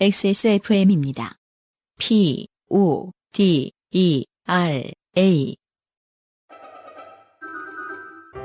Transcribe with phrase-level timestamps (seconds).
[0.00, 1.38] XSFM입니다.
[1.98, 5.56] P, O, D, E, R, A.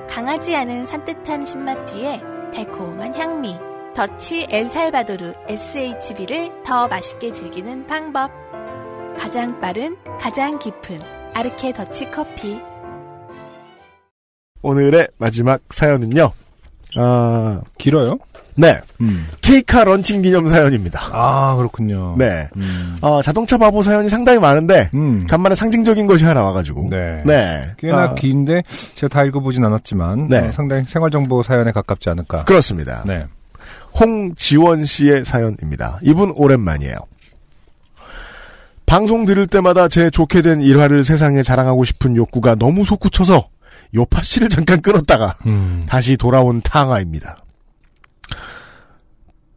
[0.09, 2.21] 강하지 않은 산뜻한 신맛 뒤에
[2.51, 3.55] 달콤한 향미.
[3.95, 8.31] 더치 엘살바도르 SHB를 더 맛있게 즐기는 방법.
[9.19, 10.97] 가장 빠른, 가장 깊은
[11.35, 12.59] 아르케 더치 커피.
[14.63, 16.31] 오늘의 마지막 사연은요.
[16.97, 18.17] 아, 길어요?
[18.55, 18.79] 네.
[19.01, 19.27] 음.
[19.41, 21.09] 케이카 런칭 기념 사연입니다.
[21.11, 22.15] 아, 그렇군요.
[22.17, 22.47] 네.
[22.55, 22.97] 음.
[23.01, 25.25] 어, 자동차 바보 사연이 상당히 많은데, 음.
[25.27, 26.89] 간만에 상징적인 것이 하나 와가지고.
[26.89, 27.21] 네.
[27.25, 27.71] 네.
[27.77, 28.63] 꽤나 아, 긴데
[28.95, 30.39] 제가 다 읽어보진 않았지만 네.
[30.39, 32.45] 어, 상당히 생활정보 사연에 가깝지 않을까.
[32.45, 33.03] 그렇습니다.
[33.05, 33.25] 네.
[33.99, 35.99] 홍지원 씨의 사연입니다.
[36.01, 36.97] 이분 오랜만이에요.
[38.85, 43.47] 방송 들을 때마다 제 좋게 된 일화를 세상에 자랑하고 싶은 욕구가 너무 솟구쳐서
[43.95, 45.85] 요파 씨를 잠깐 끊었다가 음.
[45.87, 47.37] 다시 돌아온 탕화입니다.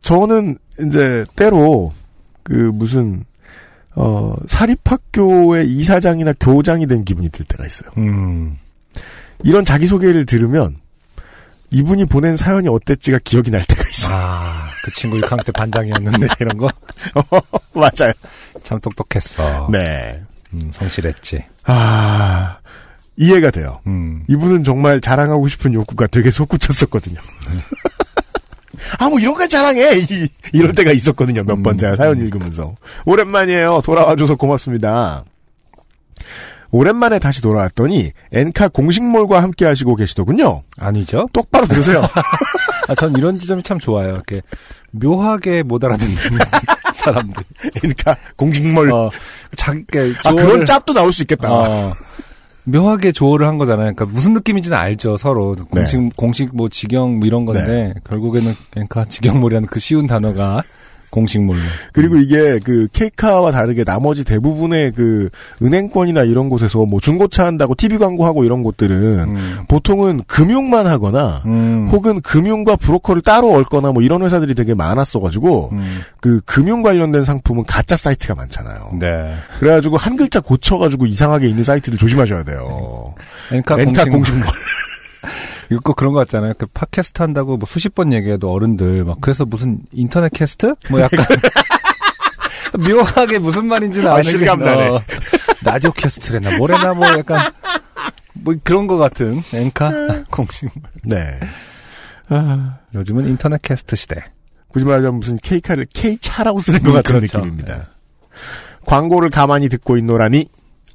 [0.07, 1.93] 저는 이제 때로
[2.45, 3.25] 그 무슨
[3.97, 7.91] 어 사립학교의 이사장이나 교장이 된 기분이 들 때가 있어요.
[7.99, 8.57] 음.
[9.43, 10.77] 이런 자기 소개를 들으면
[11.73, 14.15] 이분이 보낸 사연이 어땠지가 기억이 날 때가 있어요.
[14.15, 16.71] 아, 그 친구 6학년 때 반장이었는데 이런 거?
[17.75, 18.13] 맞아요.
[18.63, 19.69] 참 똑똑했어.
[19.73, 20.23] 네.
[20.53, 21.45] 음, 성실했지.
[21.65, 22.59] 아,
[23.17, 23.81] 이해가 돼요.
[23.89, 24.23] 음.
[24.29, 27.19] 이분은 정말 자랑하고 싶은 욕구가 되게 솟구쳤었거든요.
[28.99, 29.99] 아, 뭐, 이런 거 자랑해!
[30.11, 31.43] 이, 이럴 때가 있었거든요.
[31.45, 31.79] 몇번 음.
[31.79, 32.75] 제가 사연 읽으면서.
[33.05, 33.83] 오랜만이에요.
[33.85, 35.25] 돌아와줘서 고맙습니다.
[36.71, 40.63] 오랜만에 다시 돌아왔더니, 엔카 공식몰과 함께 하시고 계시더군요.
[40.79, 41.29] 아니죠?
[41.33, 42.03] 똑바로 들으세요.
[42.89, 44.15] 아, 전 이런 지점이 참 좋아요.
[44.15, 44.43] 이렇게
[44.91, 46.17] 묘하게 못 알아듣는
[46.95, 47.43] 사람들.
[47.85, 48.93] 엔카 공식몰.
[48.93, 49.11] 어,
[49.57, 49.85] 자기,
[50.25, 51.51] 아, 그런 짭도 나올 수 있겠다.
[51.51, 51.93] 어,
[52.67, 53.95] 묘하게 조어를 한 거잖아요.
[53.95, 55.55] 그러니까 무슨 느낌인지는 알죠, 서로.
[55.71, 56.11] 공식, 네.
[56.17, 60.63] 공식 뭐 직영 뭐 이런 건데, 결국에는 그러니까 직영몰이라는 그 쉬운 단어가
[61.17, 61.59] 공식몰로.
[61.93, 65.31] 그리고 이게 그 케이카와 다르게 나머지 대부분의 그
[65.63, 68.97] 은행권이나 이런 곳에서 뭐 중고차 한다고 TV 광고하고 이런 곳들은
[69.35, 69.59] 음.
[69.67, 71.89] 보통은 금융만 하거나 음.
[71.91, 76.01] 혹은 금융과 브로커를 따로 얽거나 뭐 이런 회사들이 되게 많았어가지고 음.
[76.21, 78.99] 그 금융 관련된 상품은 가짜 사이트가 많잖아요.
[79.01, 79.35] 네.
[79.59, 83.15] 그래가지고 한 글자 고쳐가지고 이상하게 있는 사이트들 조심하셔야 돼요.
[83.53, 84.47] 엔카, 엔카 공식, 공식몰.
[85.71, 86.55] 이거 꼭 그런 거 같잖아요.
[86.59, 90.75] 그 팟캐스트 한다고 뭐 수십 번 얘기해도 어른들 막 그래서 무슨 인터넷 캐스트?
[90.91, 91.25] 뭐 약간
[92.79, 94.89] 묘하게 무슨 말인지는 아, 아는 실감 나네.
[94.89, 95.01] 어,
[95.65, 97.53] 라디오 캐스트래나 뭐래나 뭐 약간
[98.35, 100.75] 뭐 그런 거 같은 엔카 공식몰.
[101.05, 101.41] 네.
[102.29, 104.17] 아, 요즘은 인터넷 캐스트 시대.
[104.69, 107.39] 굳이 말하자면 무슨 케이카를 K차라고 쓰는 것 음, 같은 그렇죠.
[107.39, 107.89] 느낌입니다.
[108.85, 110.49] 광고를 가만히 듣고 있노라니,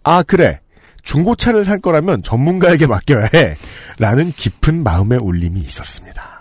[0.04, 0.60] 아, 그래.
[1.04, 3.56] 중고차를 살 거라면 전문가에게 맡겨야 해.
[3.98, 6.32] 라는 깊은 마음의 울림이 있었습니다.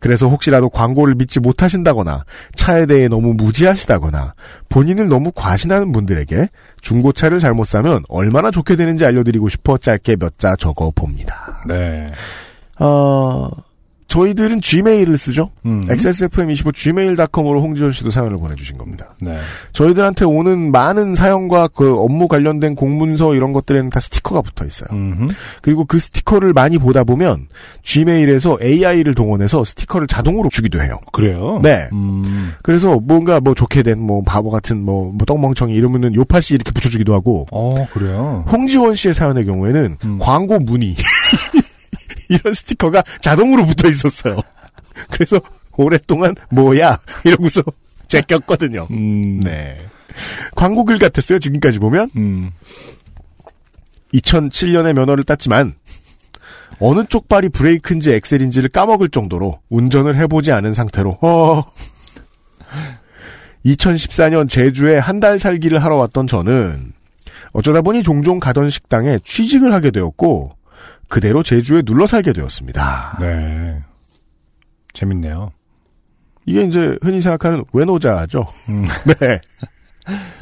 [0.00, 2.24] 그래서 혹시라도 광고를 믿지 못하신다거나,
[2.54, 4.34] 차에 대해 너무 무지하시다거나,
[4.68, 6.48] 본인을 너무 과신하는 분들에게
[6.82, 11.62] 중고차를 잘못 사면 얼마나 좋게 되는지 알려드리고 싶어 짧게 몇 자 적어 봅니다.
[11.66, 12.06] 네.
[12.78, 13.48] 어,
[14.14, 15.50] 저희들은 Gmail을 쓰죠?
[15.66, 15.80] 음.
[15.88, 19.12] XSFM25 gmail.com으로 홍지원 씨도 사연을 보내주신 겁니다.
[19.20, 19.36] 네.
[19.72, 24.88] 저희들한테 오는 많은 사연과 그 업무 관련된 공문서 이런 것들에는 다 스티커가 붙어 있어요.
[24.92, 25.28] 음.
[25.60, 27.48] 그리고 그 스티커를 많이 보다 보면
[27.82, 31.00] gmail에서 AI를 동원해서 스티커를 자동으로 주기도 해요.
[31.12, 31.58] 그래요?
[31.60, 31.88] 네.
[31.92, 32.52] 음.
[32.62, 36.70] 그래서 뭔가 뭐 좋게 된 뭐 바보 같은 뭐, 뭐 똥멍청이 이러면은 요파 씨 이렇게
[36.72, 38.44] 붙여주기도 하고 어, 그래요?
[38.50, 40.18] 홍지원 씨의 사연의 경우에는 음.
[40.18, 40.94] 광고 문의
[42.28, 44.38] 이런 스티커가 자동으로 붙어 있었어요.
[45.10, 45.40] 그래서
[45.76, 47.62] 오랫동안 뭐야 이러고서
[48.08, 48.86] 제꼈거든요.
[48.90, 49.40] 음.
[49.40, 49.78] 네.
[50.54, 51.38] 광고글 같았어요.
[51.38, 52.50] 지금까지 보면 음.
[54.12, 55.74] 2007년에 면허를 땄지만
[56.78, 61.64] 어느 쪽 발이 브레이크인지 엑셀인지를 까먹을 정도로 운전을 해보지 않은 상태로 어.
[63.64, 66.92] 2014년 제주에 한 달 살기를 하러 왔던 저는
[67.52, 70.52] 어쩌다 보니 종종 가던 식당에 취직을 하게 되었고
[71.08, 73.18] 그대로 제주에 눌러 살게 되었습니다.
[73.20, 73.82] 네.
[74.92, 75.50] 재밌네요.
[76.46, 78.46] 이게 이제 흔히 생각하는 외노자죠.
[78.68, 78.84] 음.
[79.20, 79.40] 네.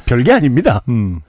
[0.05, 0.81] 별게 아닙니다.
[0.89, 1.21] 음.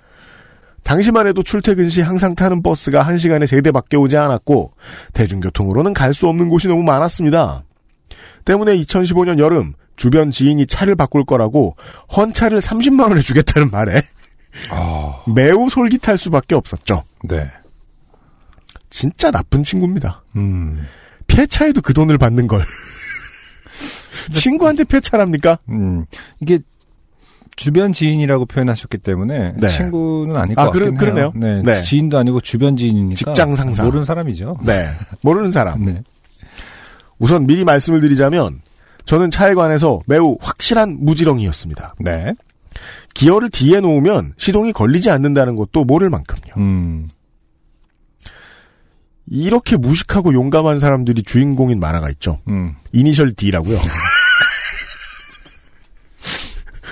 [0.82, 4.72] 당시만 해도 출퇴근 시 항상 타는 버스가 한시간에 3대밖에 오지 않았고
[5.14, 7.62] 대중교통으로는 갈 수 없는 곳이 너무 많았습니다.
[8.44, 11.76] 때문에 2015년 여름 주변 지인이 차를 바꿀 거라고
[12.14, 14.02] 헌차를 30만 원에 주겠다는 말에
[14.70, 17.04] 아, 매우 솔깃할 수밖에 없었죠.
[17.22, 17.50] 네.
[18.94, 20.22] 진짜 나쁜 친구입니다.
[20.36, 20.86] 음.
[21.26, 22.64] 폐차에도 그 돈을 받는 걸.
[24.30, 25.58] 친구한테 폐차랍니까?
[25.68, 26.04] 음.
[26.38, 26.60] 이게
[27.56, 29.68] 주변 지인이라고 표현하셨기 때문에 네.
[29.68, 31.24] 친구는 아닐 아, 것 그러- 같긴 그러네요.
[31.24, 31.32] 해요.
[31.34, 31.82] 네, 네.
[31.82, 33.82] 지인도 아니고 주변 지인이니까 직장 상사.
[33.82, 34.58] 모르는 사람이죠.
[34.64, 34.90] 네.
[35.22, 35.84] 모르는 사람.
[35.84, 36.02] 네.
[37.18, 38.60] 우선 미리 말씀을 드리자면
[39.06, 41.96] 저는 차에 관해서 매우 확실한 무지렁이였습니다.
[41.98, 42.32] 네.
[43.14, 46.54] 기어를 뒤에 놓으면 시동이 걸리지 않는다는 것도 모를 만큼요.
[46.58, 47.08] 음.
[49.26, 52.40] 이렇게 무식하고 용감한 사람들이 주인공인 만화가 있죠.
[52.48, 52.74] 음.
[52.92, 53.78] 이니셜 D라고요.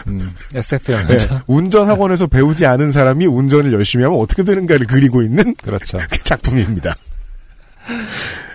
[0.08, 0.34] 음.
[0.54, 1.40] SF 네, 영화죠.
[1.46, 5.98] 운전 학원에서 배우지 않은 사람이 운전을 열심히 하면 어떻게 되는가를 그리고 있는 그렇죠.
[6.10, 6.96] 그 작품입니다.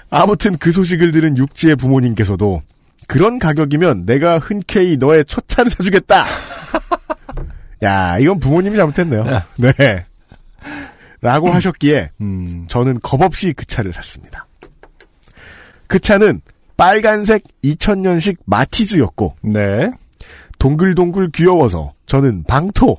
[0.10, 2.62] 아무튼 그 소식을 들은 육지의 부모님께서도
[3.08, 6.26] 그런 가격이면 내가 흔쾌히 너의 첫 차를 사주겠다.
[7.84, 9.24] 야, 이건 부모님이 잘못했네요.
[9.58, 10.06] 네.
[11.22, 12.66] 라고 하셨기에 음.
[12.68, 14.46] 저는 겁없이 그 차를 샀습니다.
[15.88, 16.42] 그 차는
[16.76, 19.90] 빨간색 2000년식 마티즈였고 네.
[20.60, 22.98] 동글동글 귀여워서 저는 방토,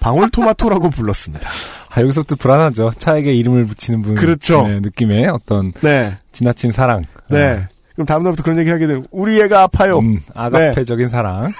[0.00, 1.48] 방울토마토라고 불렀습니다.
[1.90, 2.92] 아, 여기서부터 불안하죠.
[2.98, 4.14] 차에게 이름을 붙이는 분.
[4.14, 4.66] 그렇죠.
[4.66, 7.04] 네, 느낌의 어떤 네, 지나친 사랑.
[7.28, 7.66] 네.
[7.94, 9.96] 그럼 다음 날부터 그런 얘기 하게 되면 우리 애가 아파요.
[9.96, 11.52] 어, 음, 아가페적인 사랑.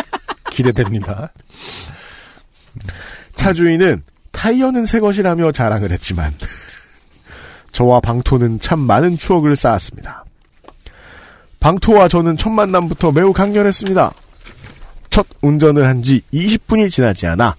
[0.50, 1.32] 기대됩니다.
[3.34, 4.02] 차 주인은
[4.38, 6.32] 타이어는 새 것이라며 자랑을 했지만
[7.72, 10.24] 저와 방토는 참 많은 추억을 쌓았습니다.
[11.58, 14.12] 방토와 저는 첫 만남부터 매우 강렬했습니다.
[15.10, 17.56] 첫 운전을 한 지 20분이 지나지 않아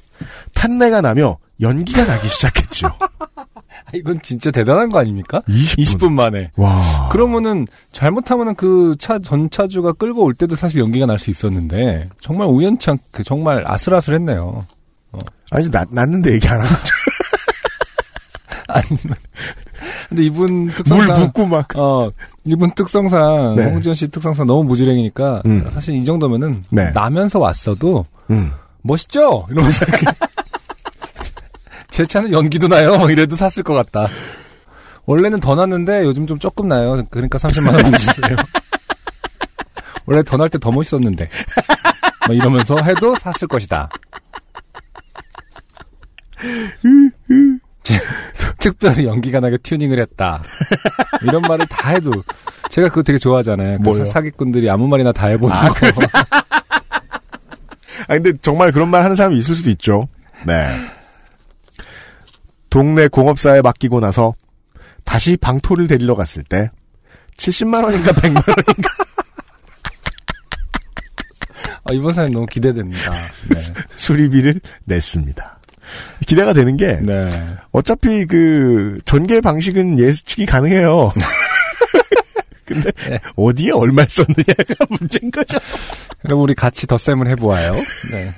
[0.54, 2.88] 탄내가 나며 연기가 나기 시작했죠.
[2.88, 5.42] 아, 이건 진짜 대단한 거 아닙니까?
[5.50, 5.80] 20분.
[5.80, 6.52] 20분 만에.
[6.56, 7.10] 와.
[7.12, 12.90] 그러면은 잘못하면은 그 차 전차주가 끌고 올 때도 사실 연기가 날 수 있었는데 정말 우연치
[12.90, 14.66] 않게 정말 아슬아슬했네요.
[15.52, 16.70] 아니 나, 났는데 얘기 안 하고
[18.68, 18.86] 아니
[20.10, 21.68] 근데 이분 물 특성상 붓고 막.
[21.76, 22.12] 어
[22.46, 23.66] 이분 특성상 네.
[23.66, 25.70] 홍지연 씨 특성상 너무 무지랭이니까 음.
[25.74, 26.92] 사실 이 정도면은 네.
[26.92, 28.52] 나면서 왔어도 음.
[28.84, 29.86] 멋있죠 이러면서
[31.90, 34.08] 제 차는 연기도 나요 막 이래도 샀을 것 같다.
[35.06, 37.04] 원래는 더 났는데 요즘 좀 조금 나요.
[37.10, 38.38] 그러니까 30만 원 주세요.
[40.06, 41.28] 원래 더 날 때 더 멋있었는데
[42.28, 43.90] 막 이러면서 해도 샀을 것이다.
[47.84, 48.00] 제-
[48.60, 50.44] 특별히 연기가 나게 튜닝을 했다.
[51.24, 52.12] 이런 말을 다 해도
[52.70, 53.80] 제가 그거 되게 좋아하잖아요.
[53.80, 55.88] 그 사기꾼들이 아무 말이나 다 해보는 아, 거.
[58.08, 60.08] 아 근데 정말 그런 말 하는 사람이 있을 수도 있죠.
[60.46, 60.68] 네.
[62.70, 64.36] 동네 공업사에 맡기고 나서
[65.04, 66.70] 다시 방토를 데리러 갔을 때
[67.38, 68.90] 70만 원인가 100만 원인가
[71.86, 73.12] 아, 이번 사연 너무 기대됩니다.
[73.50, 73.60] 네.
[73.98, 75.59] 수리비를 냈습니다.
[76.30, 77.28] 기대가 되는 게 네.
[77.72, 81.12] 어차피 그 전개 방식은 예측이 가능해요.
[82.66, 83.20] 근데 네.
[83.36, 85.58] 어디에 얼마 썼느냐가 문제인 거죠.
[86.22, 87.74] 그럼 우리 같이 덧셈을 해보아요.
[87.74, 88.32] 네.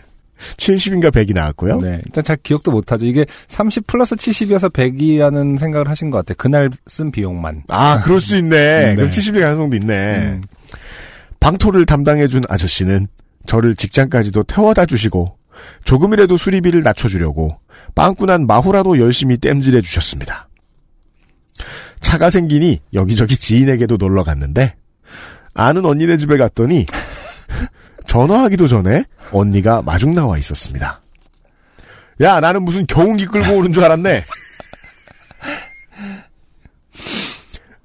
[0.55, 1.81] 70인가 100이 나왔고요.
[1.81, 1.99] 네.
[2.05, 3.05] 일단 잘 기억도 못하죠.
[3.05, 6.35] 이게 30 플러스 70이어서 100이라는 생각을 하신 것 같아요.
[6.37, 7.63] 그날 쓴 비용만.
[7.67, 8.85] 아, 그럴 수 있네.
[8.85, 8.95] 네.
[8.95, 10.17] 그럼 70일 가능성도 있네.
[10.17, 10.43] 음.
[11.41, 13.07] 방토를 담당해준 아저씨는
[13.47, 15.35] 저를 직장까지도 태워다 주시고
[15.83, 17.59] 조금이라도 수리비를 낮춰주려고
[17.95, 20.47] 빵꾸난 마후라도 열심히 땜질해 주셨습니다.
[21.99, 24.75] 차가 생기니 여기저기 지인에게도 놀러 갔는데
[25.53, 26.85] 아는 언니네 집에 갔더니
[28.05, 31.01] 전화하기도 전에 언니가 마중 나와 있었습니다.
[32.21, 34.25] 야 나는 무슨 경운기 끌고 오는 줄 알았네.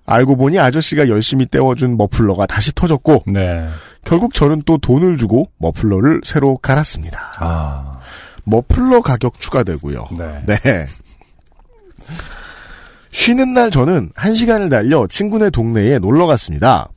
[0.06, 3.68] 알고 보니 아저씨가 열심히 떼워준 머플러가 다시 터졌고 네.
[4.04, 7.32] 결국 저는 또 돈을 주고 머플러를 새로 갈았습니다.
[7.38, 7.95] 아.
[8.46, 10.08] 머플러 가격 추가되고요.
[10.16, 10.42] 네.
[10.46, 10.86] 네.
[13.10, 16.88] 쉬는 날 저는 한 시간을 달려 친구네 동네에 놀러 갔습니다.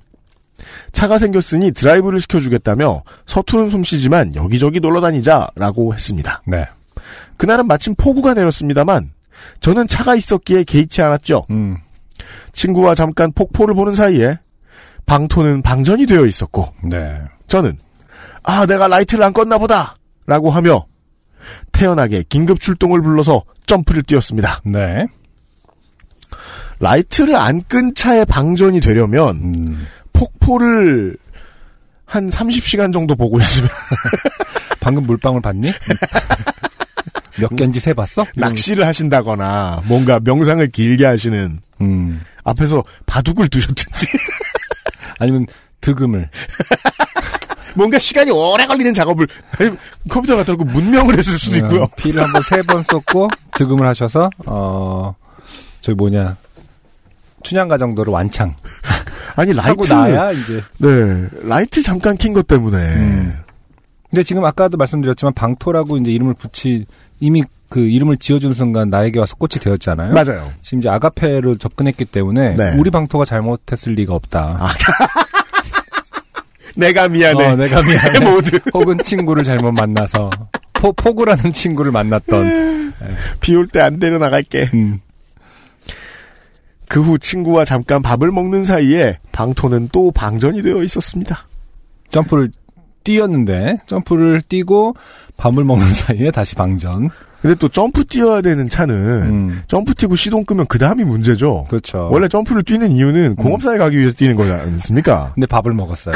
[0.92, 6.42] 차가 생겼으니 드라이브를 시켜주겠다며 서투른 솜씨지만 여기저기 놀러 다니자라고 했습니다.
[6.46, 6.68] 네.
[7.38, 9.12] 그날은 마침 폭우가 내렸습니다만
[9.62, 11.46] 저는 차가 있었기에 개의치 않았죠.
[11.50, 11.78] 음.
[12.52, 14.38] 친구와 잠깐 폭포를 보는 사이에
[15.06, 17.24] 방토는 방전이 되어 있었고 네.
[17.48, 17.78] 저는
[18.44, 19.96] 아 내가 라이트를 안 껐나 보다
[20.28, 20.86] 라고 하며
[21.84, 24.62] 태연하게 긴급 출동을 불러서 점프를 뛰었습니다.
[24.66, 25.06] 네.
[26.80, 29.88] 라이트를 안 끈 차에 방전이 되려면 음.
[30.12, 31.16] 폭포를
[32.06, 33.70] 한 30시간 정도 보고 있으면
[34.82, 35.72] 방금 물방울 봤니?
[37.40, 38.26] 몇 개인지 세 봤어?
[38.36, 42.22] 낚시를 하신다거나 뭔가 명상을 길게 하시는 음.
[42.44, 44.06] 앞에서 바둑을 두셨든지
[45.20, 45.46] 아니면
[45.80, 46.30] 득음을.
[47.76, 49.28] 뭔가 시간이 오래 걸리는 작업을
[50.10, 51.84] 컴퓨터 갖다 놓고 문명을 했을 수도 있고요.
[51.84, 55.16] 어, 피를 한번 세 번 쏟고 득음을 하셔서 어
[55.82, 56.36] 저기 뭐냐
[57.44, 58.56] 춘향가 정도로 완창
[59.36, 60.62] 아니 라이트 나야 이제.
[60.78, 63.34] 네 라이트 잠깐 킨 것 때문에 음.
[64.10, 66.86] 근데 지금 아까도 말씀드렸지만 방토라고 이제 이름을 붙이
[67.20, 70.14] 이미 그 이름을 지어준 순간 나에게 와서 꽃이 되었잖아요.
[70.14, 70.52] 맞아요.
[70.64, 72.76] 지금 이제 아가페로 접근했기 때문에 네.
[72.78, 74.58] 우리 방토가 잘못했을 리가 없다.
[74.60, 74.70] 아.
[76.76, 77.46] 내가 미안해.
[77.46, 78.20] 어, 내가 미안해.
[78.32, 78.60] 모두.
[78.74, 80.30] 혹은 친구를 잘못 만나서
[80.74, 82.94] 포, 포구라는 친구를 만났던.
[83.40, 84.70] 비올 때 안 데려 나갈게.
[84.74, 85.00] 음.
[86.88, 91.48] 그후 친구와 잠깐 밥을 먹는 사이에 방토는 또 방전이 되어 있었습니다.
[92.10, 92.50] 점프를
[93.04, 94.96] 뛰었는데 점프를 뛰고
[95.38, 97.10] 밥을 먹는 사이에 다시 방전.
[97.42, 99.64] 근데 또 점프 뛰어야 되는 차는 음.
[99.68, 101.66] 점프 뛰고 시동 끄면 그 다음이 문제죠.
[101.70, 102.10] 그렇죠.
[102.12, 105.32] 원래 점프를 뛰는 이유는 공업사에 가기 위해서 뛰는 거지 않습니까?
[105.36, 106.16] 근데 밥을 먹었어요.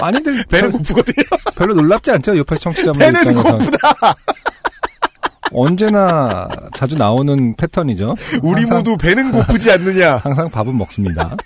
[0.00, 1.24] 많이들 배는 저- 고프거든요.
[1.56, 2.38] 별로 놀랍지 않죠?
[2.38, 4.14] 옆에 청취자분 배는 입장에서 고프다.
[5.52, 8.14] 언제나 자주 나오는 패턴이죠.
[8.42, 10.16] 우리 모두 배는 고프지 않느냐.
[10.24, 11.36] 항상 밥은 먹습니다.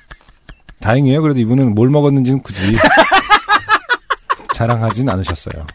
[0.80, 1.22] 다행이에요.
[1.22, 2.76] 그래도 이분은 뭘 먹었는지는 굳이
[4.54, 5.66] 자랑하진 않으셨어요.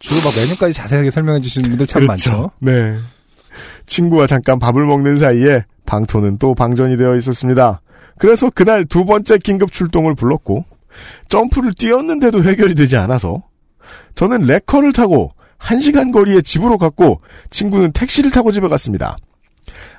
[0.00, 2.50] 주로 막 메뉴까지 자세하게 설명해 주시는 분들 참 많죠.
[2.58, 2.96] 네.
[3.86, 7.80] 친구와 잠깐 밥을 먹는 사이에 방토는 또 방전이 되어 있었습니다.
[8.18, 10.64] 그래서 그날 두 번째 긴급 출동을 불렀고
[11.28, 13.42] 점프를 뛰었는데도 해결이 되지 않아서
[14.14, 19.16] 저는 레커를 타고 1시간 거리의 집으로 갔고 친구는 택시를 타고 집에 갔습니다.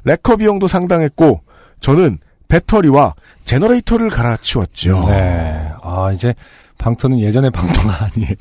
[0.03, 1.41] 레커 비용도 상당했고
[1.79, 2.17] 저는
[2.48, 3.13] 배터리와
[3.46, 5.08] 제너레이터를 갈아치웠죠.
[5.10, 5.72] 네.
[5.84, 6.34] 아, 이제
[6.77, 8.36] 방토는 예전의 방토가 아니에요.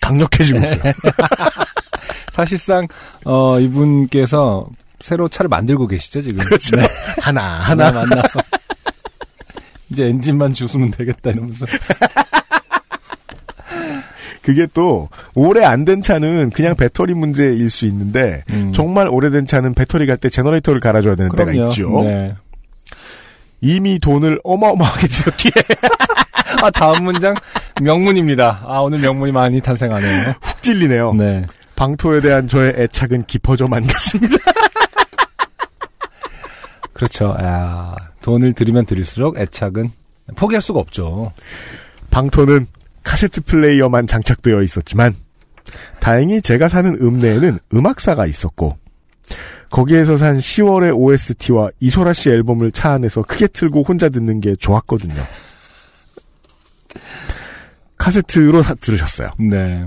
[0.00, 0.92] 강력해지고 있어요.
[2.32, 2.86] 사실상,
[3.24, 4.66] 어, 이분께서
[5.00, 6.44] 새로 차를 만들고 계시죠, 지금.
[6.44, 6.76] 그렇죠.
[6.76, 6.86] 네.
[7.20, 8.40] 하나 하나 하나 만나서.
[9.90, 11.66] 이제 엔진만 주우면 되겠다, 이러면서.
[14.42, 18.72] 그게 또 오래 안 된 차는 그냥 배터리 문제일 수 있는데 음.
[18.72, 21.70] 정말 오래된 차는 배터리 갈 때 제너레이터를 갈아줘야 되는 때가 그럼요.
[21.70, 22.02] 있죠.
[22.02, 22.34] 네.
[23.60, 25.52] 이미 돈을 어마어마하게 들였기에
[26.62, 27.34] 아, 다음 문장
[27.82, 28.62] 명문입니다.
[28.64, 30.34] 아, 오늘 명문이 많이 탄생하네요.
[30.40, 31.14] 훅 찔리네요.
[31.14, 31.44] 네.
[31.76, 34.36] 방토에 대한 저의 애착은 깊어져만 갔습니다.
[36.92, 37.34] 그렇죠.
[37.40, 39.90] 야, 돈을 들이면 들일수록 애착은
[40.36, 41.32] 포기할 수가 없죠.
[42.10, 42.66] 방토는
[43.02, 45.16] 카세트 플레이어만 장착되어 있었지만
[46.00, 48.76] 다행히 제가 사는 읍내에는 음악사가 있었고
[49.70, 55.24] 거기에서 산 10월의 OST와 이소라 씨 앨범을 차 안에서 크게 틀고 혼자 듣는 게 좋았거든요.
[58.00, 59.30] 카세트로 사- 들으셨어요.
[59.38, 59.84] 네.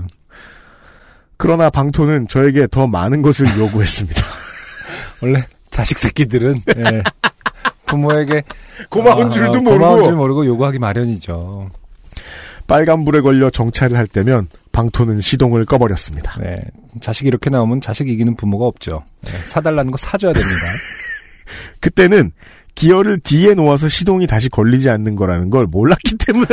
[1.36, 4.22] 그러나 방토는 저에게 더 많은 것을 요구했습니다.
[5.20, 7.02] 원래 자식 새끼들은 예,
[7.86, 8.44] 부모에게
[8.88, 11.70] 고마운 아, 줄도 고마운 모르고 줄 모르고 요구하기 마련이죠.
[12.68, 16.38] 빨간불에 걸려 정차를 할 때면 방토는 시동을 꺼버렸습니다.
[16.40, 16.62] 네.
[17.00, 19.04] 자식이 이렇게 나오면 자식 이기는 부모가 없죠.
[19.22, 20.56] 네, 사달라는 거 사줘야 됩니다.
[21.80, 22.30] 그때는
[22.74, 26.48] 기어를 D에 놓아서 시동이 다시 걸리지 않는 거라는 걸 몰랐기 때문에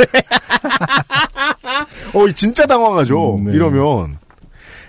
[2.14, 3.36] 어 진짜 당황하죠.
[3.36, 3.52] 음, 네.
[3.54, 4.18] 이러면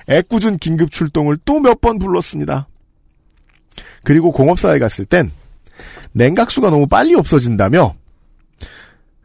[0.09, 2.67] 애꿎은 긴급 출동을 또 몇 번 불렀습니다.
[4.03, 5.31] 그리고 공업사에 갔을 땐
[6.11, 7.95] 냉각수가 너무 빨리 없어진다며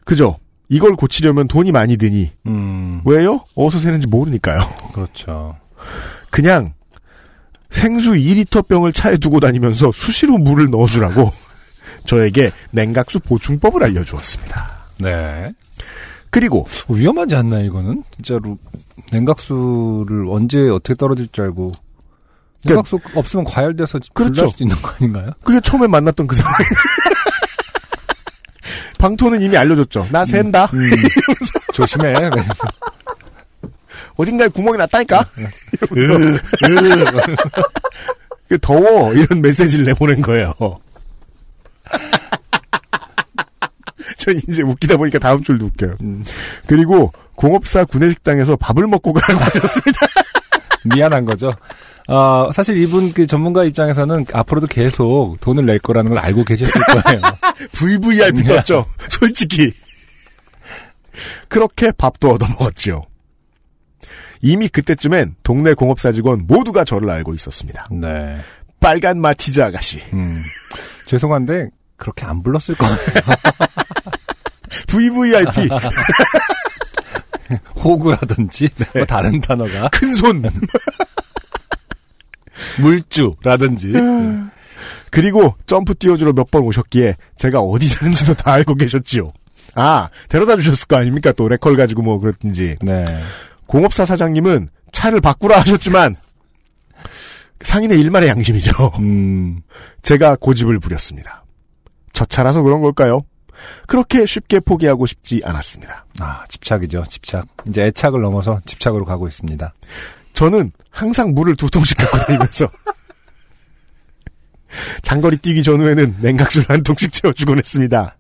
[0.05, 0.39] 그죠?
[0.71, 3.45] 이걸 고치려면 돈이 많이 드니 음, 왜요?
[3.55, 4.61] 어디서 새는지 모르니까요.
[4.95, 5.57] 그렇죠.
[6.31, 6.73] 그냥
[7.71, 11.33] 생수 2리터 병을 차에 두고 다니면서 수시로 물을 넣어주라고
[12.09, 14.79] 저에게 냉각수 보충법을 알려주었습니다.
[14.97, 15.53] 네.
[16.31, 18.03] 그리고 위험하지 않나요, 이거는?
[18.15, 18.57] 진짜로
[19.13, 21.73] 냉각수를 언제 어떻게 떨어질 줄 알고
[22.65, 24.51] 냉각수 없으면 과열돼서 그러니까 그렇죠.
[24.51, 25.33] 수도 있는 거 아닌가요?
[25.45, 26.55] 그게 처음에 만났던 그 상황.
[28.99, 30.09] 방토는 이미 알려줬죠.
[30.11, 30.65] 나 샌다.
[30.73, 30.91] 음,
[31.75, 32.15] 조심해.
[34.17, 35.27] 어딘가에 구멍이 났다니까.
[35.95, 36.43] 이러면서
[38.49, 40.55] 그 더워 이런 메시지를 내보낸 거예요.
[44.17, 45.97] 전 이제 웃기다 보니까 다음 줄도 웃겨요.
[46.01, 46.25] 음,
[46.67, 49.99] 그리고 공업사 구내식당에서 밥을 먹고 가라고 하셨습니다.
[50.85, 51.51] 미안한 거죠.
[52.09, 57.21] 어, 사실 이분 그 전문가 입장에서는 앞으로도 계속 돈을 낼 거라는 걸 알고 계셨을 거예요.
[57.73, 58.87] VVIP 떴죠.
[59.11, 59.73] 솔직히.
[61.49, 63.03] 그렇게 밥도 얻어먹었지요.
[64.41, 67.89] 이미 그때쯤엔 동네 공업사 직원 모두가 저를 알고 있었습니다.
[67.91, 68.39] 네.
[68.81, 70.01] 빨간 마티즈 아가씨.
[70.13, 70.43] 음.
[71.07, 72.97] 죄송한데 그렇게 안 불렀을 거예요.
[74.89, 75.69] VVIP.
[77.83, 78.87] 호구라든지 네.
[78.95, 80.43] 뭐 다른 단어가 큰 손.
[82.81, 83.93] 물주라든지
[85.11, 89.33] 그리고 점프 띄워주러 몇 번 오셨기에 제가 어디 사는지도 다 알고 계셨지요.
[89.75, 91.33] 아, 데려다 주셨을 거 아닙니까?
[91.33, 92.77] 또 레컬 가지고 뭐 그랬든지.
[92.83, 93.05] 네.
[93.67, 96.17] 공업사 사장님은 차를 바꾸라 하셨지만
[97.63, 98.93] 상인의 일만의 양심이죠.
[98.99, 99.61] 음.
[100.03, 101.45] 제가 고집을 부렸습니다.
[102.13, 103.23] 저 차라서 그런 걸까요?
[103.87, 106.07] 그렇게 쉽게 포기하고 싶지 않았습니다.
[106.21, 107.05] 아, 집착이죠.
[107.09, 107.47] 집착.
[107.67, 109.75] 이제 애착을 넘어서 집착으로 가고 있습니다.
[110.35, 112.71] 저는 항상 물을 두 통씩 갖고 다니면서
[115.03, 118.17] 장거리 뛰기 전후에는 냉각수를 한 통씩 채워주곤 했습니다.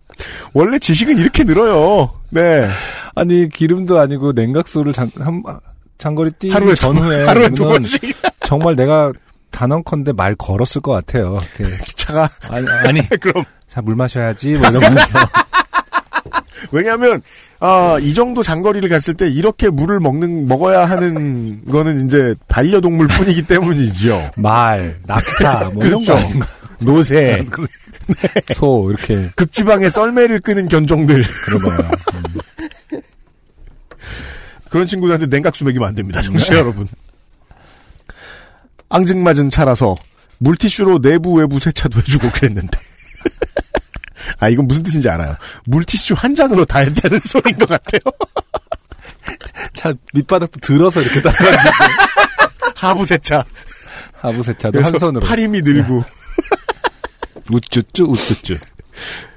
[0.52, 2.12] 원래 지식은 이렇게 늘어요.
[2.30, 2.68] 네.
[3.14, 5.42] 아니 기름도 아니고 냉각수를 장, 한,
[5.98, 9.12] 장거리 뛰기 하루에 전후에 두, 하루에 두 번씩 정말 내가
[9.50, 11.38] 단언컨대 말 걸었을 것 같아요.
[11.58, 11.76] 이렇게.
[11.96, 15.18] 차가 아니, 아니 그럼 자 물 마셔야지 뭐 이러면서
[16.72, 17.22] 왜냐하면
[17.60, 23.42] 아, 이 정도 장거리를 갔을 때 이렇게 물을 먹는 먹어야 하는 거는 이제 반려동물 뿐이기
[23.46, 24.32] 때문이죠.
[24.36, 26.12] 말, 낙타 뭐 이런 그렇죠.
[26.14, 26.46] 거 아닌가?
[26.80, 27.44] 노새,
[28.54, 31.90] 소 이렇게 극지방에 썰매를 끄는 견종들 그런 거야.
[34.70, 36.22] 그런 친구들한테 냉각수 먹이면 안 됩니다.
[36.22, 36.86] 정치 여러분.
[38.90, 39.96] 앙증맞은 차라서
[40.38, 42.78] 물티슈로 내부 외부 세차도 해주고 그랬는데.
[44.40, 45.36] 아 이건 무슨 뜻인지 알아요.
[45.66, 48.00] 물티슈 한 잔으로 다 했다는 소리인 것 같아요.
[49.74, 51.74] 차 밑바닥도 들어서 이렇게 닦아주고
[52.74, 53.44] 하부 세차.
[54.20, 56.02] 하부 세차도 그래서 한 손으로 팔 힘이 늘고
[57.50, 58.56] 우쭈쭈 우쭈쭈.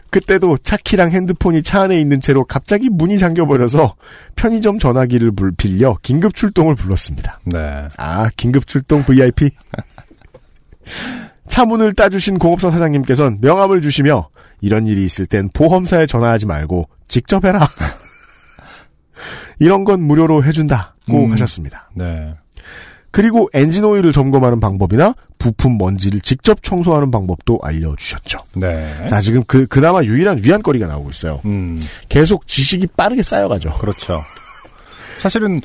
[0.09, 3.95] 그때도 차키랑 핸드폰이 차 안에 있는 채로 갑자기 문이 잠겨버려서
[4.35, 7.39] 편의점 전화기를 불- 빌려 긴급 출동을 불렀습니다.
[7.45, 7.87] 네.
[7.95, 9.51] 아, 긴급 출동 VIP?
[11.51, 14.29] 차 문을 따주신 공업사 사장님께서는 명함을 주시며
[14.61, 17.67] 이런 일이 있을 땐 보험사에 전화하지 말고 직접 해라.
[19.59, 21.31] 이런 건 무료로 해준다고 음.
[21.33, 21.89] 하셨습니다.
[21.93, 22.33] 네.
[23.11, 28.39] 그리고 엔진 오일을 점검하는 방법이나 부품 먼지를 직접 청소하는 방법도 알려주셨죠.
[28.55, 29.05] 네.
[29.09, 31.41] 자, 지금 그, 그나마 유일한 위안거리가 나오고 있어요.
[31.43, 31.77] 음.
[32.07, 33.73] 계속 지식이 빠르게 쌓여가죠.
[33.73, 34.21] 그렇죠.
[35.19, 35.59] 사실은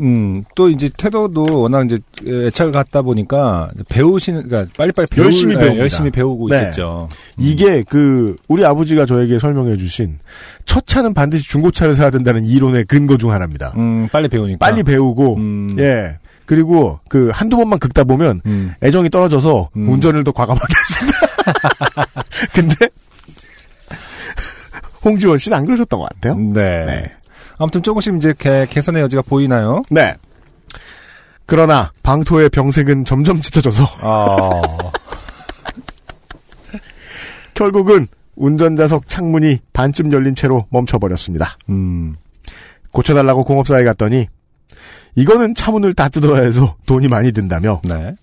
[0.00, 1.98] 음, 또 이제 태도도 워낙 이제
[2.46, 5.82] 애착을 갖다 보니까 배우시는 그러니까 빨리빨리 배우, 열심히 네, 배웁니다.
[5.82, 6.58] 열심히 배우고 네.
[6.60, 7.08] 있겠죠.
[7.38, 10.18] 이게 그 우리 아버지가 저에게 설명해 주신
[10.64, 13.74] 첫 차는 반드시 중고차를 사야 된다는 이론의 근거 중 하나입니다.
[13.76, 14.58] 음, 빨리 배우니까.
[14.58, 15.76] 빨리 배우고 음.
[15.78, 16.16] 예.
[16.46, 18.74] 그리고 그 한두 번만 긁다 보면 음.
[18.82, 19.88] 애정이 떨어져서 음.
[19.88, 21.18] 운전을 더 과감하게 했습니다.
[22.52, 22.74] 근데
[25.04, 26.34] 홍지원 씨는 안 그러셨던 것 같아요.
[26.36, 26.84] 네.
[26.86, 27.12] 네.
[27.60, 29.82] 아무튼 조금씩 이제 개, 개선의 여지가 보이나요?
[29.90, 30.14] 네.
[31.44, 34.62] 그러나 방토의 병색은 점점 짙어져서 아.
[37.52, 41.58] 결국은 운전자석 창문이 반쯤 열린 채로 멈춰버렸습니다.
[41.68, 42.16] 음.
[42.92, 44.26] 고쳐달라고 공업사에 갔더니
[45.16, 48.16] 이거는 차문을 다 뜯어야 해서 돈이 많이 든다며 네.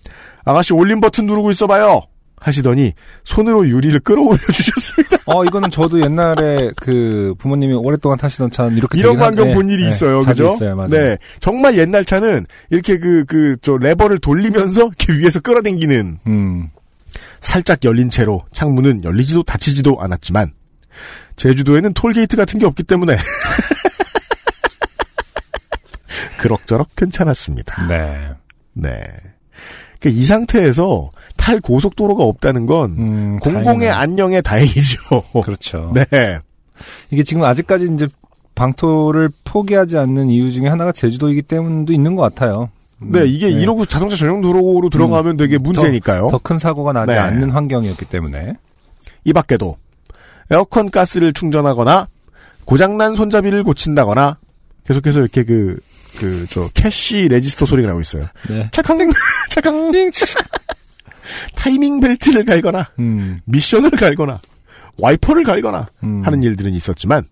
[0.44, 2.02] 아가씨 올림 버튼 누르고 있어봐요
[2.40, 2.92] 하시더니
[3.24, 5.18] 손으로 유리를 끌어올려 주셨습니다.
[5.26, 9.82] 어, 이거는 저도 옛날에 그 부모님이 오랫동안 타시던 차는 이렇게 이런 광경 네, 본 일이
[9.82, 10.54] 네, 있어요, 자주 그죠?
[10.54, 10.88] 있어요, 맞아요.
[10.88, 16.70] 네, 정말 옛날 차는 이렇게 그 그 저 레버를 돌리면서 이렇게 위에서 끌어당기는 음.
[17.40, 20.52] 살짝 열린 채로 창문은 열리지도 닫히지도 않았지만
[21.36, 23.16] 제주도에는 톨게이트 같은 게 없기 때문에
[26.38, 27.86] 그럭저럭 괜찮았습니다.
[27.86, 28.30] 네.
[28.72, 29.00] 네.
[30.00, 33.88] 그러니까 이 상태에서 탈 고속도로가 없다는 건 음, 공공의.
[33.90, 35.22] 안녕에 다행이죠.
[35.44, 35.92] 그렇죠.
[35.94, 36.38] 네.
[37.10, 38.06] 이게 지금 아직까지 이제
[38.54, 42.68] 방토를 포기하지 않는 이유 중에 하나가 제주도이기 때문도 있는 것 같아요.
[43.02, 46.28] 음, 네, 이게 이러고 자동차 전용 도로로 들어가면 되게 문제니까요.
[46.30, 47.18] 더 큰 사고가 나지 네.
[47.18, 48.54] 않는 환경이었기 때문에.
[49.24, 49.76] 이 밖에도
[50.50, 52.08] 에어컨 가스를 충전하거나
[52.64, 54.38] 고장난 손잡이를 고친다거나
[54.86, 55.78] 계속해서 이렇게 그,
[56.18, 58.26] 그, 저, cash register 소리가 나고 있어요.
[58.48, 58.68] 네.
[58.72, 58.98] 착강,
[59.50, 59.90] 착강,
[61.54, 64.40] 타이밍 벨트를 갈거나, 음, 미션을 갈거나,
[64.98, 66.22] 와이퍼를 갈거나 음.
[66.24, 67.24] 하는 일들은 있었지만,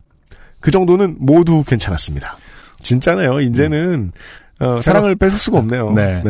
[0.61, 2.37] 그 정도는 모두 괜찮았습니다.
[2.83, 3.41] 진짜네요.
[3.41, 4.13] 이제는,
[4.61, 5.93] 어, 사랑을 뺏을 수가 없네요.
[5.93, 6.23] 네.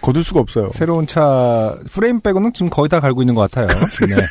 [0.00, 0.70] 거둘 수가 없어요.
[0.72, 3.66] 새로운 차 프레임 빼고는 지금 거의 다 갈고 있는 것 같아요.
[4.06, 4.16] 네.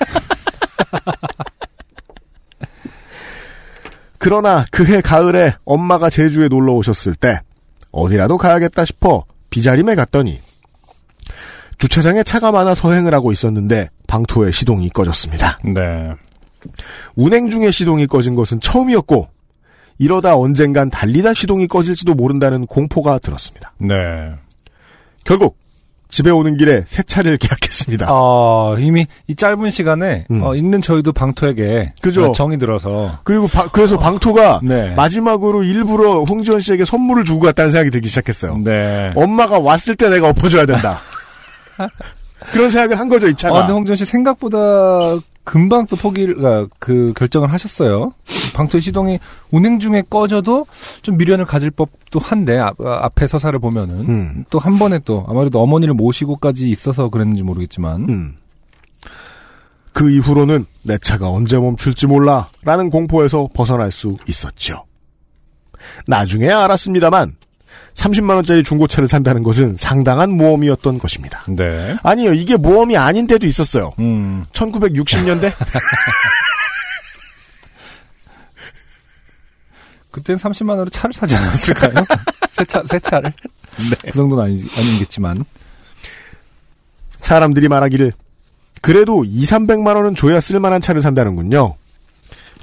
[4.17, 7.39] 그러나 그해 가을에 엄마가 제주에 놀러 오셨을 때
[7.91, 10.39] 어디라도 가야겠다 싶어 비자림에 갔더니
[11.79, 15.59] 주차장에 차가 많아 서행을 하고 있었는데 방토의 시동이 꺼졌습니다.
[15.63, 16.11] 네.
[17.15, 19.27] 운행 중에 시동이 꺼진 것은 처음이었고
[19.97, 23.73] 이러다 언젠간 달리다 시동이 꺼질지도 모른다는 공포가 들었습니다.
[23.79, 23.95] 네.
[25.25, 25.57] 결국
[26.09, 28.07] 집에 오는 길에 새 차를 계약했습니다.
[28.09, 30.41] 아, 이미 이 짧은 시간에 음.
[30.41, 32.29] 어, 읽는 저희도 방토에게 그죠.
[32.29, 34.89] 어, 정이 들어서 그리고 바- 그래서 방토가 네.
[34.95, 38.57] 마지막으로 일부러 홍지원 씨에게 선물을 주고 갔다는 생각이 들기 시작했어요.
[38.63, 39.11] 네.
[39.15, 40.99] 엄마가 왔을 때 내가 엎어줘야 된다.
[42.51, 43.59] 그런 생각을 한 거죠, 이 아, 차가.
[43.59, 48.13] 근데 홍준 씨 생각보다 금방 또 포기를 아, 그 결정을 하셨어요.
[48.53, 49.19] 방토 시동이
[49.51, 50.67] 운행 중에 꺼져도
[51.01, 55.59] 좀 미련을 가질 법도 한데 앞, 아, 앞에 서사를 보면은 음, 또한 번에 또 아무래도
[55.61, 58.35] 어머니를 모시고까지 있어서 그랬는지 모르겠지만 음.
[59.91, 64.85] 그 이후로는 내 차가 언제 멈출지 몰라 라는 공포에서 벗어날 수 있었죠.
[66.07, 67.35] 나중에 알았습니다만
[67.95, 71.43] 30만 원짜리 중고차를 산다는 것은 상당한 모험이었던 것입니다.
[71.47, 71.97] 네.
[72.03, 73.93] 아니요, 이게 모험이 아닌 데도 있었어요.
[73.99, 74.45] 음.
[74.53, 75.53] 1960년대?
[80.11, 81.93] 그땐 30만 원으로 차를 사지 않았을까요?
[82.51, 83.31] 새 차, 새 차를.
[84.01, 85.45] 그 정도는 아니, 아니겠지만.
[87.19, 88.13] 사람들이 말하기를
[88.81, 91.75] 그래도 2, 300만 원은 줘야 쓸만한 차를 산다는군요.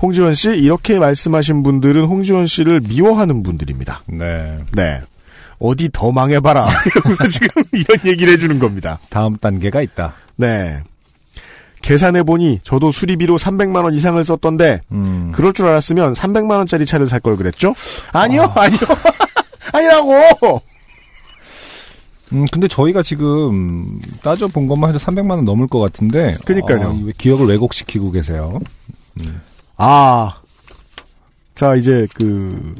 [0.02, 4.02] 홍지원 씨 이렇게 말씀하신 분들은 홍지원 씨를 미워하는 분들입니다.
[4.06, 4.58] 네.
[4.72, 5.00] 네.
[5.58, 6.68] 어디 더 망해봐라.
[6.86, 8.98] 이러고서 지금 이런 얘기를 해주는 겁니다.
[9.08, 10.14] 다음 단계가 있다.
[10.36, 10.82] 네.
[11.82, 15.30] 계산해보니 저도 수리비로 300만원 이상을 썼던데, 음.
[15.34, 17.74] 그럴 줄 알았으면 300만원짜리 차를 살 걸 그랬죠?
[18.12, 18.78] 아니요, 아니요.
[19.72, 20.62] 아니라고!
[22.32, 26.36] 음, 근데 저희가 지금 따져본 것만 해도 300만 원 넘을 것 같은데.
[26.44, 26.88] 그니까요.
[26.88, 28.58] 어, 이 기억을 왜곡시키고 계세요.
[29.76, 30.34] 아.
[31.54, 32.74] 자, 이제 그,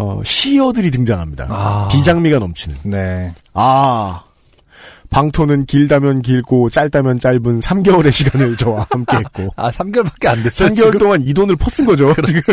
[0.00, 1.48] 어, 시어들이 등장합니다.
[1.50, 1.88] 아.
[1.90, 2.76] 비장미가 넘치는.
[2.84, 3.34] 네.
[3.52, 4.22] 아.
[5.10, 9.48] 방토는 길다면 길고 짧다면 짧은 3개월의 시간을 저와 함께 했고.
[9.56, 10.68] 아, 3개월밖에 안 됐어요.
[10.68, 10.98] 3개월 지금?
[10.98, 12.14] 동안 이 돈을 퍼쓴 거죠.
[12.26, 12.40] 지금.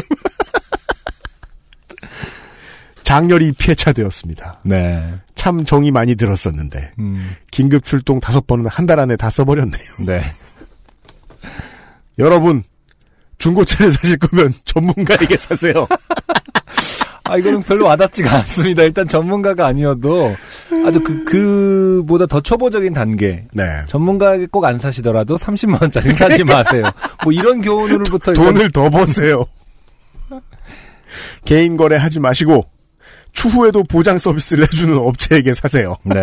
[3.04, 4.62] 장렬히 폐차되었습니다.
[4.64, 5.14] 네.
[5.36, 7.36] 참 정이 많이 들었었는데 음.
[7.52, 9.84] 긴급 출동 다섯 번은 한 달 안에 다 써버렸네요.
[10.08, 10.24] 네.
[12.18, 12.64] 여러분
[13.38, 15.88] 중고차를 사실 거면 전문가에게 사세요.
[17.28, 18.84] 아, 이거는 별로 와닿지가 않습니다.
[18.84, 20.36] 일단 전문가가 아니어도
[20.86, 23.46] 아주 그, 그보다 더 초보적인 단계.
[23.52, 23.64] 네.
[23.88, 26.84] 전문가에게 꼭 안 사시더라도 30만원짜리 사지 마세요.
[27.24, 28.34] 뭐 이런 교훈으로부터.
[28.34, 29.46] 돈을 더 버세요.
[31.46, 32.66] 개인 거래 하지 마시고
[33.32, 35.98] 추후에도 보장 서비스를 해주는 업체에게 사세요.
[36.04, 36.22] 네.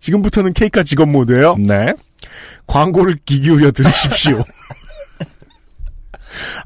[0.00, 1.56] 지금부터는 케이카 직업 모드예요.
[1.58, 1.94] 네.
[2.66, 4.44] 광고를 귀 기울여 들으십시오.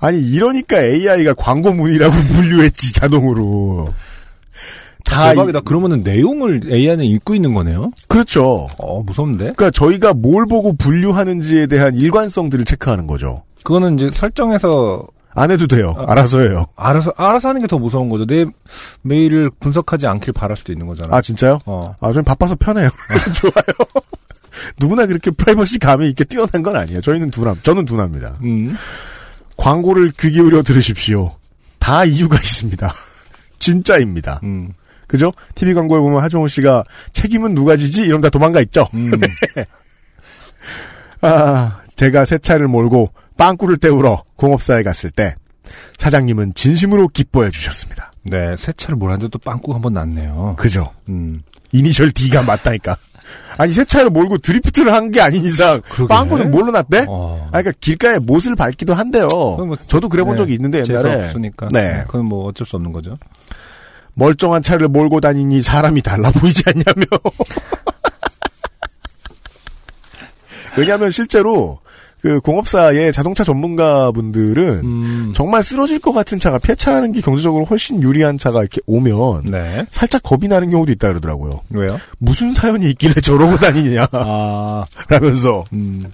[0.01, 3.93] 아니 이러니까 AI가 광고 문이라고 분류했지 자동으로.
[5.05, 5.61] 다 대박이다.
[5.61, 7.93] 이- 그러면은 내용을 AI는 읽고 있는 거네요?
[8.09, 8.69] 그렇죠.
[8.79, 9.53] 어, 무섭는데?
[9.57, 13.43] 그러니까 저희가 뭘 보고 분류하는지에 대한 일관성들을 체크하는 거죠.
[13.63, 15.07] 그거는 이제 설정에서
[15.39, 15.95] 안 해도 돼요.
[15.97, 16.05] 어.
[16.11, 16.65] 알아서 해요.
[16.77, 18.27] 알아서, 알아서 하는 게 더 무서운 거죠.
[18.27, 18.47] 내
[19.03, 21.15] 메일을 분석하지 않길 바랄 수도 있는 거잖아.
[21.17, 21.61] 아 진짜요?
[21.67, 21.95] 어.
[22.01, 22.89] 아, 좀 바빠서 편해요.
[23.35, 24.03] 좋아요.
[24.81, 27.01] 누구나 그렇게 프라이버시 감이 있게 뛰어난 건 아니에요.
[27.03, 27.61] 저희는 둔함.
[27.63, 28.39] 저는 둔합니다.
[28.43, 28.75] 음.
[29.57, 31.35] 광고를 귀 기울여 들으십시오.
[31.79, 32.93] 다 이유가 있습니다.
[33.59, 34.41] 진짜입니다.
[34.43, 34.73] 음.
[35.07, 35.33] 그죠?
[35.55, 38.03] TV 광고에 보면 하정우 씨가 책임은 누가 지지?
[38.03, 38.89] 이러면 다 도망가 있죠?
[38.95, 39.11] 음.
[41.23, 45.35] 아, 제가 새 차를 몰고 빵꾸를 때우러 공업사에 갔을 때
[45.99, 48.13] 사장님은 진심으로 기뻐해 주셨습니다.
[48.23, 50.57] 네, 새 차를 몰았는데 또 빵꾸가 한번 났네요.
[50.59, 50.93] 그죠?
[51.09, 51.43] 음.
[51.73, 52.97] 이니셜 D가 맞다니까.
[53.59, 56.09] 아니 새 차를 몰고 드리프트를 한 게 아닌 이상 그러게.
[56.13, 57.07] 빵꾸는 뭘로 났대?
[57.09, 57.47] 어.
[57.47, 59.29] 아, 그러니까 길가에 못을 밟기도 한데요.
[59.29, 61.69] 그건 뭐- 저도 그래 본 네, 적이 있는데 옛날에 없으니까.
[61.73, 62.03] 네.
[62.07, 63.17] 그건 뭐 어쩔 수 없는 거죠.
[64.15, 67.07] 멀쩡한 차를 몰고 다니니 사람이 달라 보이지 않냐며.
[70.77, 71.79] 왜냐하면 실제로
[72.27, 75.33] 그 공업사의 자동차 전문가분들은 음.
[75.33, 79.87] 정말 쓰러질 것 같은 차가 폐차하는 게 경제적으로 훨씬 유리한 차가 이렇게 오면 네.
[79.93, 81.61] 살짝 겁이 나는 경우도 있다 그러더라고요.
[81.71, 82.01] 왜요?
[82.19, 86.13] 무슨 사연이 있길래 저러고 다니냐 아, 라면서 음.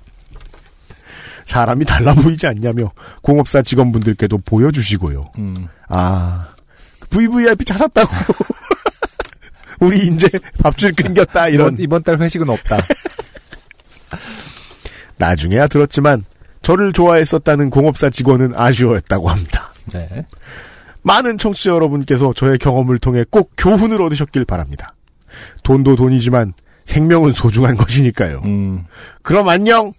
[1.47, 5.25] 사람이 달라 보이지 않냐며 공업사 직원분들께도 보여주시고요.
[5.39, 5.67] 음.
[5.89, 6.49] 아
[7.09, 8.13] VVIP 차 샀다고
[9.81, 12.81] 우리 이제 밥줄 끊겼다 이런 이번 달 회식은 없다.
[15.23, 16.25] 나중에야 들었지만
[16.63, 19.73] 저를 좋아했었다는 공업사 직원은 아쉬워했다고 합니다.
[19.93, 20.27] 네.
[21.03, 24.95] 많은 청취자 여러분께서 저의 경험을 통해 꼭 교훈을 얻으셨길 바랍니다.
[25.63, 26.53] 돈도 돈이지만
[26.85, 28.43] 생명은 소중한 것이니까요.
[28.45, 28.85] 음.
[29.23, 29.93] 그럼 안녕.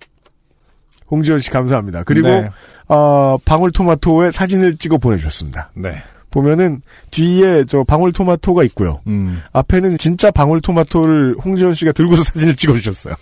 [1.10, 2.04] 홍지원 씨 감사합니다.
[2.04, 2.50] 그리고 네.
[2.88, 5.72] 어, 방울토마토의 사진을 찍어 보내주셨습니다.
[5.76, 6.02] 네.
[6.32, 6.82] 보면은
[7.12, 9.02] 뒤에 저 방울토마토가 있고요.
[9.08, 9.42] 음.
[9.52, 13.16] 앞에는 진짜 방울토마토를 홍지원 씨가 들고서 사진을 찍어주셨어요.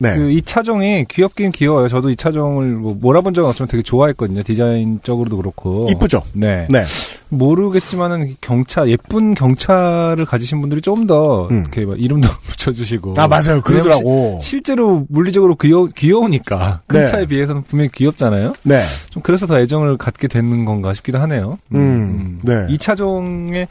[0.00, 0.14] 네.
[0.16, 1.88] 그이 차종이 귀엽긴 귀여워요.
[1.88, 4.42] 저도 이 차종을 뭐 몰아본 적은 없지만 되게 좋아했거든요.
[4.42, 5.88] 디자인적으로도 그렇고.
[5.90, 6.22] 이쁘죠?
[6.32, 6.66] 네.
[6.70, 6.84] 네.
[7.30, 11.64] 모르겠지만은 경차 예쁜 경차를 가지신 분들이 좀더 음.
[11.74, 13.14] 이렇게 이름도 붙여주시고.
[13.16, 13.60] 아 맞아요.
[13.62, 14.38] 그러더라고.
[14.42, 17.06] 시- 실제로 물리적으로 귀여 귀여우니까 큰 네.
[17.06, 18.54] 차에 비해서는 분명히 귀엽잖아요.
[18.62, 18.82] 네.
[19.10, 21.58] 좀 그래서 더 애정을 갖게 되는 건가 싶기도 하네요.
[21.74, 22.66] 음, 네.
[22.70, 23.66] 이 차종에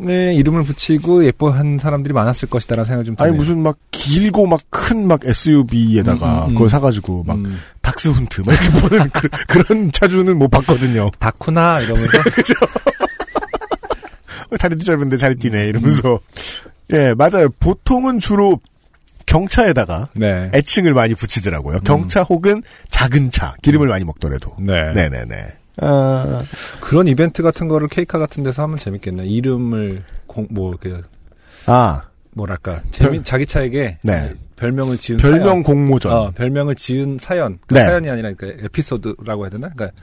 [0.00, 3.28] 의 이름을 붙이고 예뻐한 사람들이 많았을 것이다라는 생각이 좀 드네요.
[3.30, 6.54] 아니 무슨 막 길고 막 큰 막 SUV에다가 음, 음, 음.
[6.54, 11.10] 그걸 사가지고 막 음, 닥스 훈트 막 이렇게 보는 그, 그런 차주는 못 봤거든요.
[11.18, 12.18] 다쿠나 이러면서
[14.50, 16.20] 어, 다리도 짧은데 잘 뛰네 이러면서
[16.92, 17.48] 예 맞아요.
[17.58, 18.60] 보통은 주로
[19.26, 20.50] 경차에다가 네.
[20.52, 21.80] 애칭을 많이 붙이더라고요.
[21.80, 24.54] 경차 혹은 작은 차 기름을 많이 먹더라도.
[24.58, 24.92] 네.
[24.92, 25.61] 네네네.
[25.80, 26.42] 아,
[26.80, 29.26] 그런 이벤트 같은 거를 케이카 같은 데서 하면 재밌겠네.
[29.26, 31.02] 이름을 공, 뭐, 그,
[31.66, 32.02] 아
[32.34, 32.82] 뭐랄까.
[32.90, 34.34] 재미, 자기 차에게 네.
[34.56, 35.62] 별명을 지은 별명 사연.
[35.62, 36.12] 공모전.
[36.12, 37.58] 어, 별명을 지은 사연.
[37.66, 37.84] 그 네.
[37.84, 39.70] 사연이 아니라 그 에피소드라고 해야 되나?
[39.70, 39.98] 그러니까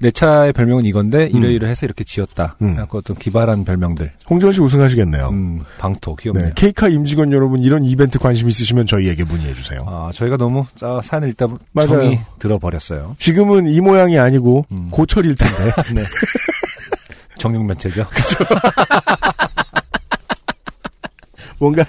[0.00, 2.56] 내 차의 별명은 이건데 이러이러 해서 이렇게 지었다.
[2.62, 2.72] 음.
[2.78, 4.12] 약간 어떤 기발한 별명들.
[4.28, 5.28] 홍지원 씨 우승하시겠네요.
[5.30, 6.46] 음, 방토 귀엽네요.
[6.46, 9.84] 네, 케이카 임직원 여러분 이런 이벤트 관심 있으시면 저희에게 문의해 주세요.
[9.88, 11.88] 아, 저희가 너무 짜, 사연을 읽다 보- 맞아요.
[11.88, 13.14] 정이 들어버렸어요.
[13.18, 14.88] 지금은 이 모양이 아니고 음.
[14.90, 16.02] 고철일 텐데 네.
[17.38, 18.04] 정육면체죠.
[21.58, 21.84] 뭔가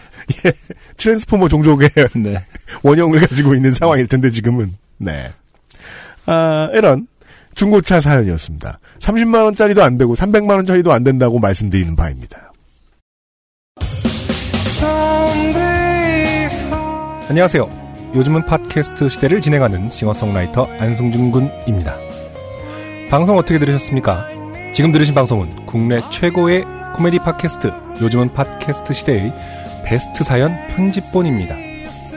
[0.46, 0.52] 예,
[0.98, 2.46] 트랜스포머 종족의 네.
[2.84, 5.32] 원형을 가지고 있는 상황일 텐데 지금은 네.
[6.28, 7.08] 아, 이런
[7.56, 8.80] 중고차 사연이었습니다.
[9.00, 12.52] 30만 원짜리도 안 되고 300만 원짜리도 안 된다고 말씀드리는 바입니다.
[17.28, 18.12] 안녕하세요.
[18.14, 21.98] 요즘은 팟캐스트 시대를 진행하는 싱어송라이터 안승준 군입니다.
[23.10, 24.28] 방송 어떻게 들으셨습니까?
[24.74, 26.64] 지금 들으신 방송은 국내 최고의
[26.96, 29.34] 코미디 팟캐스트 요즘은 팟캐스트 시대의
[29.86, 31.65] 베스트 사연 편집본입니다.